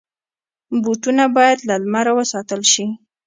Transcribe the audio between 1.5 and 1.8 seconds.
له